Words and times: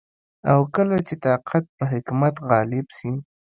او 0.51 0.59
کله 0.75 0.97
چي 1.07 1.15
طاقت 1.25 1.63
په 1.77 1.83
حکمت 1.91 2.35
غالب 2.49 2.87
سي 2.97 3.11